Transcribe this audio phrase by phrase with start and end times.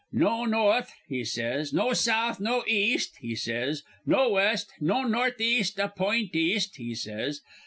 [0.11, 4.71] 'No north,' he says, 'no south, no east,' he says, 'no west.
[4.79, 7.41] No north east a point east,' he says.